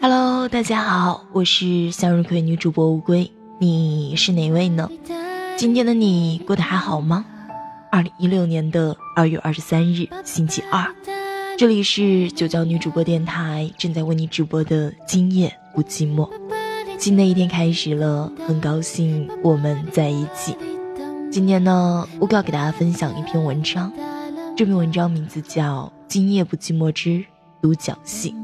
[0.00, 4.88] Hello，大家好，我是向日葵女主播乌龟，你是哪位呢？
[5.56, 7.24] 今天的你过得还好吗？
[7.90, 10.86] 二零一六年的二月二十三日，星期二，
[11.56, 16.28] 这里是九江女主播电台，正在为你直播的今夜不寂寞。
[16.98, 20.56] 新的一天开始了，很高兴我们在一起。
[21.30, 23.92] 今天呢，乌龟要给大家分享一篇文章，
[24.56, 27.24] 这篇文章名字叫《今夜不寂寞之
[27.60, 28.34] 独角戏》。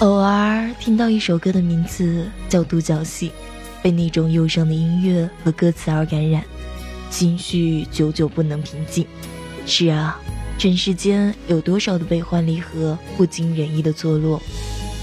[0.00, 3.30] 偶尔听到一首歌的名字叫《独角戏》，
[3.82, 6.44] 被那种忧伤的音乐和歌词而感染，
[7.10, 9.04] 心绪久久不能平静。
[9.66, 10.16] 是啊，
[10.56, 14.40] 尘世间有多少的悲欢离合、不尽人意的错落，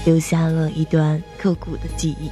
[0.06, 2.30] 留下了一段刻骨的记忆，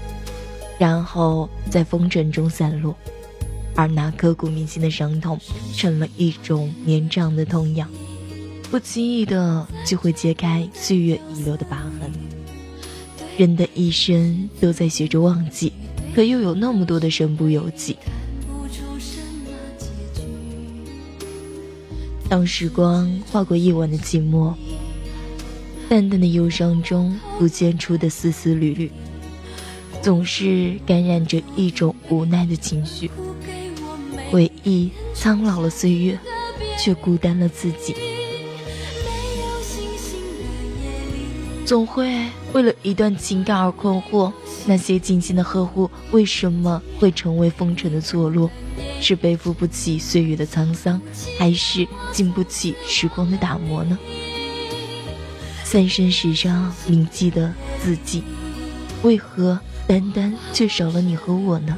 [0.79, 2.97] 然后在风尘中散落，
[3.75, 5.39] 而那刻骨铭心的伤痛，
[5.77, 7.87] 成了一种年长的痛痒，
[8.71, 11.85] 不经意的就会揭开岁月遗留的疤。
[13.37, 15.73] 人的一生都在学着忘记，
[16.15, 17.97] 可又有那么多的身不由己。
[22.29, 24.55] 当时光划过夜晚的寂寞，
[25.89, 28.91] 淡淡的忧伤中浮现出的丝丝缕缕，
[30.01, 33.11] 总是感染着一种无奈的情绪。
[34.31, 36.19] 回忆苍老了岁月，
[36.79, 37.95] 却孤单了自己。
[41.65, 42.11] 总会
[42.55, 44.33] 为了一段情感而困惑，
[44.65, 48.49] 那些精心的呵护为什么会成为风尘的错落？
[49.01, 51.01] 是背负不起岁月的沧桑，
[51.37, 53.99] 还是经不起时光的打磨呢？
[55.65, 58.23] 三生石上铭记的字迹，
[59.03, 61.77] 为何单单却少了你和我呢？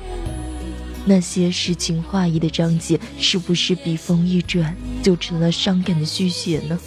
[1.06, 6.78] 那些诗情画意的章节，是不是笔锋一转，就成了伤感的续写呢？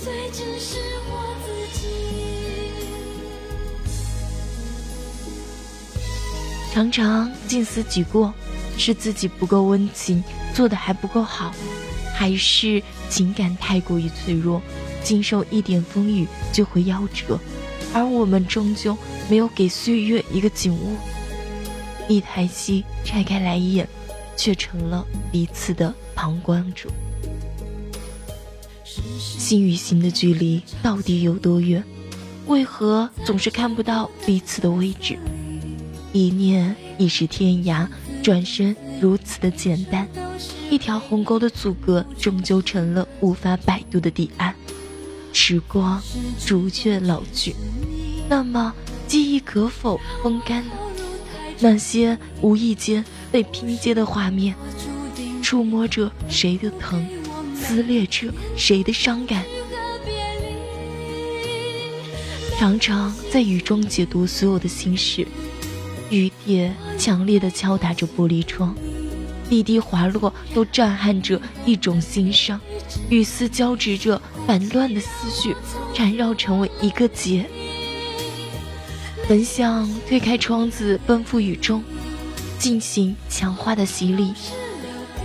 [6.72, 8.34] 常常近思己过，
[8.78, 11.52] 是自己不够温情，做的还不够好，
[12.16, 14.62] 还是情感太过于脆弱，
[15.04, 17.40] 经受一点风雨就会夭折，
[17.94, 18.98] 而我们终究
[19.30, 20.96] 没有给岁月一个景物。
[22.08, 23.88] 一台戏拆开来演，
[24.38, 26.90] 却成了彼此的旁观者。
[29.18, 31.84] 心与心的距离到底有多远？
[32.48, 35.18] 为何总是看不到彼此的位置？
[36.12, 37.88] 一念已是天涯，
[38.24, 40.08] 转身如此的简单。
[40.70, 44.54] 一条鸿沟的阻隔，终究成了无法摆渡的彼岸。
[45.34, 46.02] 时光
[46.46, 47.56] 逐渐老去，
[48.28, 48.74] 那么
[49.08, 50.64] 记忆可否风干？
[51.60, 54.56] 那些无意间被拼接的画面，
[55.42, 57.06] 触摸着谁的疼，
[57.54, 59.44] 撕裂着谁的伤感。
[62.58, 65.28] 常常在雨中解读所有的心事。
[66.10, 68.76] 雨点强烈的敲打着玻璃窗，
[69.48, 72.60] 滴滴滑落，都震撼着一种心伤。
[73.10, 75.56] 雨丝交织着烦乱的思绪，
[75.94, 77.46] 缠绕成为一个结。
[79.28, 81.84] 本想推开窗子，奔赴雨中，
[82.58, 84.34] 进行强化的洗礼，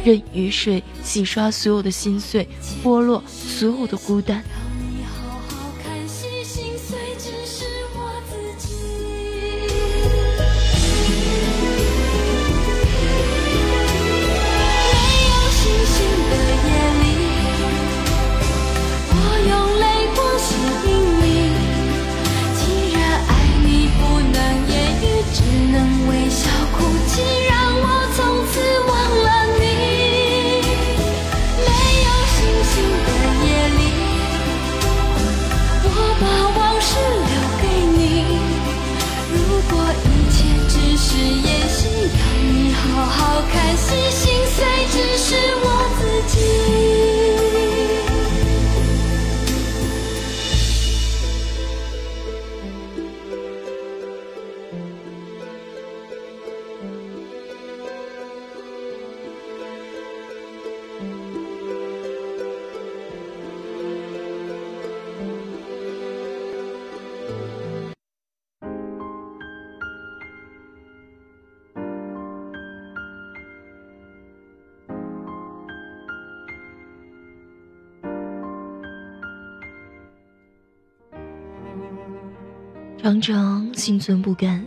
[0.05, 2.47] 任雨水洗刷所有的心碎，
[2.83, 4.45] 剥落所有的孤单。
[83.05, 84.65] 常常心存不甘，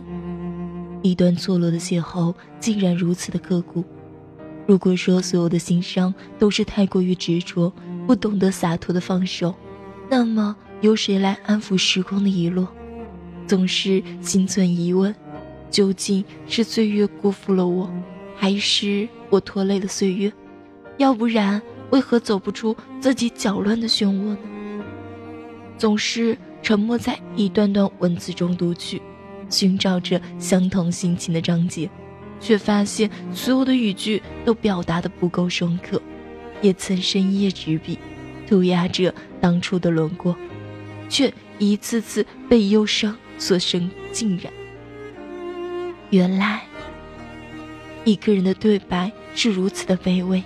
[1.02, 3.82] 一段错落的邂逅竟然如此的刻骨。
[4.64, 7.72] 如果说所有的心伤都是太过于执着，
[8.06, 9.52] 不懂得洒脱的放手，
[10.08, 12.68] 那么由谁来安抚时光的遗落？
[13.44, 15.12] 总是心存疑问，
[15.68, 17.90] 究竟是岁月辜负了我，
[18.36, 20.32] 还是我拖累了岁月？
[20.98, 24.38] 要不然，为何走不出自己搅乱的漩涡呢？
[25.76, 29.00] 总是沉默在一段段文字中读去，
[29.48, 31.88] 寻找着相同心情的章节，
[32.40, 36.00] 却发现所有的语句都表达的不够深刻。
[36.60, 37.98] 也曾深夜执笔，
[38.46, 40.36] 涂鸦着当初的轮廓，
[41.08, 43.16] 却一次次被忧伤。
[43.40, 44.52] 所生浸染。
[46.10, 46.62] 原来，
[48.04, 50.42] 一个人的对白是如此的卑微，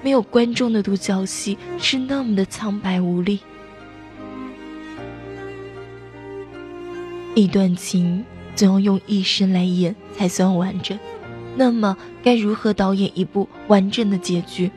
[0.00, 3.40] 没有观众的独角戏是那么的苍白无力。
[7.34, 10.96] 一段情总要用一生来演才算完整，
[11.56, 14.70] 那么该如何导演一部完整的结局？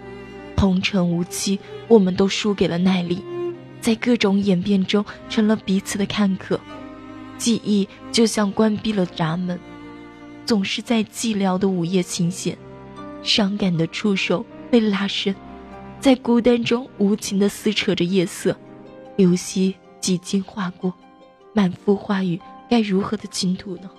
[0.58, 3.24] 红尘无期，我们都输给了耐力，
[3.80, 6.60] 在各种演变中成了彼此的看客。
[7.38, 9.60] 记忆就像关闭了闸门，
[10.44, 12.56] 总是在寂寥的午夜倾泻，
[13.22, 15.36] 伤感的触手被拉伸，
[16.00, 18.58] 在孤单中无情地撕扯着夜色，
[19.16, 20.92] 流溪几经划过，
[21.58, 22.40] 满腹话语
[22.70, 23.90] 该如何的倾吐呢？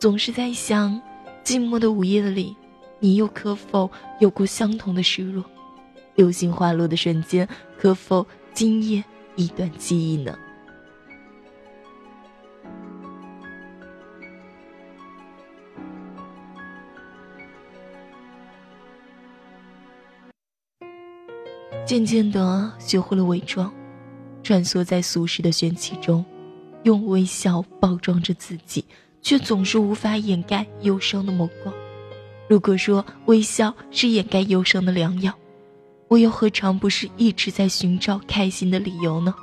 [0.00, 1.00] 总是在想，
[1.44, 2.56] 寂寞的午夜里，
[2.98, 3.88] 你又可否
[4.18, 5.44] 有过相同的失落？
[6.16, 7.48] 流星滑落的瞬间，
[7.78, 9.04] 可否惊艳
[9.36, 10.36] 一段记忆呢？
[21.86, 23.72] 渐渐的学会了伪装，
[24.42, 26.24] 穿梭在俗世的喧气中，
[26.84, 28.84] 用微笑包装着自己，
[29.20, 31.74] 却总是无法掩盖忧伤的目光。
[32.48, 35.32] 如果说微笑是掩盖忧伤的良药，
[36.08, 39.34] 我又何尝不是一直在寻找开心的理由呢？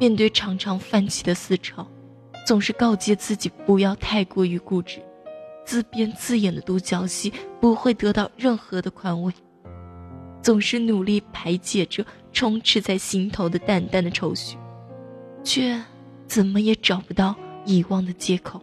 [0.00, 1.86] 面对常常泛起的思潮，
[2.46, 5.00] 总是告诫自己不要太过于固执，
[5.64, 9.32] 自编自演的独角戏不会得到任何的宽慰。
[10.40, 14.56] 总是努力排解着充斥在心头的淡淡的愁绪，
[15.44, 15.80] 却
[16.28, 17.34] 怎么也找不到
[17.64, 18.62] 遗忘的借口。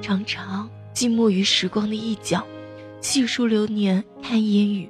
[0.00, 2.46] 常常寂寞于时光的一角，
[3.00, 4.88] 细数流年看烟雨，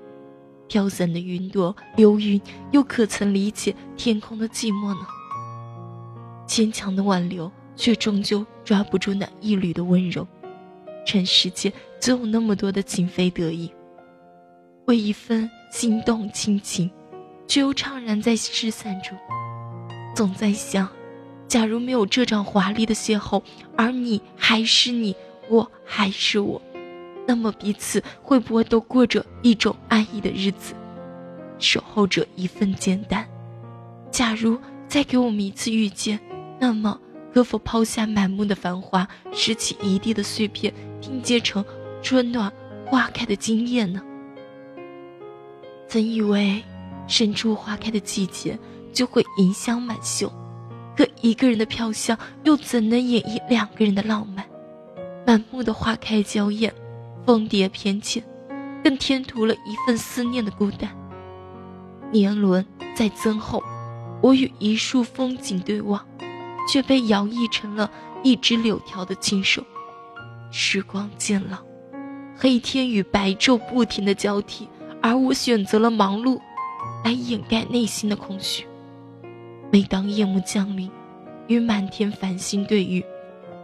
[0.69, 2.39] 飘散的云朵流云，
[2.73, 5.07] 又可曾理解天空的寂寞呢？
[6.47, 10.27] 牵强的挽留，却终究抓不住那一缕的温柔。
[11.06, 13.73] 尘世间总有那么多的情非得已。
[14.87, 16.91] 为一份心动亲情，
[17.47, 19.17] 却又怅然在失散中。
[20.20, 20.87] 总在想，
[21.49, 23.43] 假如没有这场华丽的邂逅，
[23.75, 25.17] 而你还是你，
[25.49, 26.61] 我还是我，
[27.26, 30.74] 那么彼此会不会都过着一种安逸的日子，
[31.58, 33.27] 守候着一份简单？
[34.10, 36.20] 假如再给我们一次遇见，
[36.58, 37.00] 那么
[37.32, 41.65] 可否抛下满目的繁华，拾起一地的碎片，拼接成
[42.03, 42.53] 春暖
[42.84, 44.03] 花开的惊艳呢？
[45.89, 46.62] 曾以为，
[47.06, 48.58] 深处花开的季节
[48.93, 50.32] 就会银香满袖，
[50.97, 54.44] 可一个人的飘香又怎能演绎两个人的浪漫？
[55.27, 56.75] 满目的花开娇艳，
[57.25, 58.23] 蜂蝶翩跹，
[58.82, 60.91] 更添涂了一份思念的孤单。
[62.11, 63.63] 年轮在增厚，
[64.20, 66.05] 我与一束风景对望，
[66.69, 67.91] 却被摇曳成了
[68.23, 69.63] 一只柳条的轻手。
[70.51, 71.59] 时光渐老，
[72.37, 74.69] 黑天与白昼不停的交替。
[75.03, 76.39] 而我选择了忙碌，
[77.05, 78.67] 来掩盖内心的空虚。
[79.70, 80.91] 每当夜幕降临，
[81.46, 83.05] 与满天繁星对遇，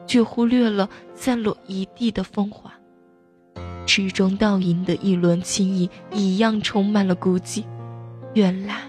[0.07, 2.73] 却忽略了散落一地的风华。
[3.87, 7.65] 池中倒影的一轮轻盈，一样充满了孤寂。
[8.35, 8.83] 原来，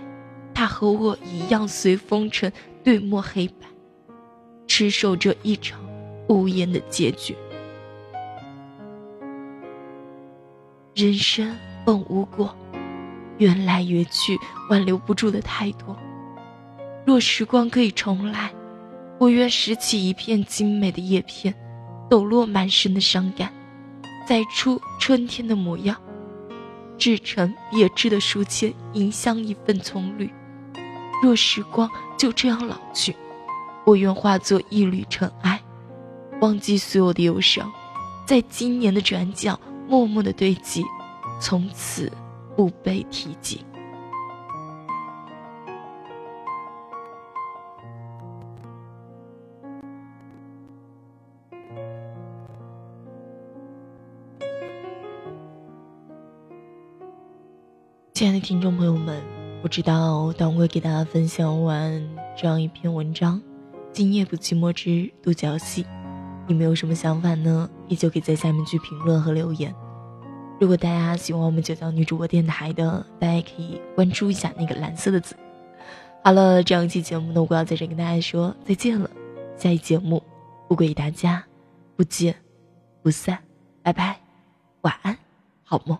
[0.53, 2.51] 他和我一样，随风尘
[2.83, 3.65] 对墨黑白，
[4.67, 5.79] 痴守着一场
[6.27, 7.35] 无言的结局。
[10.95, 11.55] 人生。
[11.85, 12.53] 本无果，
[13.37, 14.37] 缘来缘去，
[14.69, 15.97] 挽留不住的太多。
[17.07, 18.53] 若时光可以重来，
[19.17, 21.55] 我愿拾起一片精美的叶片，
[22.09, 23.49] 抖落满身的伤感，
[24.27, 25.95] 再出春天的模样，
[26.97, 30.29] 制成别致的书签，迎香一份葱绿。
[31.23, 33.15] 若时光就这样老去，
[33.85, 35.61] 我愿化作一缕尘埃，
[36.41, 37.71] 忘记所有的忧伤，
[38.25, 40.83] 在今年的转角默默的堆积。
[41.39, 42.11] 从此
[42.57, 43.63] 不被提及。
[58.27, 59.23] 亲爱的听众朋友们，
[59.61, 62.05] 不知道当我给大家分享完
[62.35, 63.39] 这样一篇文章
[63.93, 65.81] 《今夜不寂寞之独角戏》，
[66.45, 67.69] 你们有什么想法呢？
[67.87, 69.73] 依旧可以在下面去评论和留言。
[70.59, 75.33] 如果大家喜欢我们九江女主播电台的，大家也可以关注一下那个蓝色的字。
[76.21, 79.09] 好了，这样一期节目呢，我要在这跟大家说再见了。
[79.55, 80.21] 下一节目，
[80.67, 81.41] 不归大家
[81.95, 82.35] 不见
[83.01, 83.39] 不散，
[83.81, 84.19] 拜拜，
[84.81, 85.17] 晚安，
[85.63, 85.97] 好梦。